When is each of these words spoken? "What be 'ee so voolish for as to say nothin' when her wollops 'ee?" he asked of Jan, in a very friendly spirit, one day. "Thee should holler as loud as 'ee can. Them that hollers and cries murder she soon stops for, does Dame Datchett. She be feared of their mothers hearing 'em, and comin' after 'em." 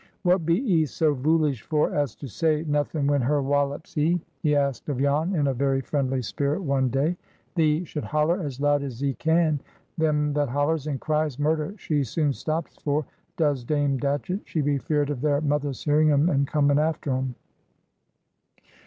"What 0.23 0.47
be 0.47 0.55
'ee 0.55 0.87
so 0.87 1.13
voolish 1.13 1.61
for 1.61 1.93
as 1.93 2.15
to 2.15 2.27
say 2.27 2.65
nothin' 2.67 3.05
when 3.05 3.21
her 3.21 3.39
wollops 3.39 3.95
'ee?" 3.99 4.19
he 4.41 4.55
asked 4.55 4.89
of 4.89 4.97
Jan, 4.99 5.35
in 5.35 5.45
a 5.45 5.53
very 5.53 5.79
friendly 5.79 6.23
spirit, 6.23 6.63
one 6.63 6.89
day. 6.89 7.15
"Thee 7.53 7.83
should 7.85 8.05
holler 8.05 8.41
as 8.41 8.59
loud 8.59 8.81
as 8.81 9.03
'ee 9.03 9.13
can. 9.13 9.59
Them 9.99 10.33
that 10.33 10.49
hollers 10.49 10.87
and 10.87 10.99
cries 10.99 11.37
murder 11.37 11.75
she 11.77 12.03
soon 12.03 12.33
stops 12.33 12.77
for, 12.81 13.05
does 13.37 13.63
Dame 13.63 13.99
Datchett. 13.99 14.39
She 14.45 14.61
be 14.61 14.79
feared 14.79 15.11
of 15.11 15.21
their 15.21 15.39
mothers 15.39 15.83
hearing 15.83 16.09
'em, 16.11 16.29
and 16.29 16.47
comin' 16.47 16.79
after 16.79 17.11
'em." 17.11 17.35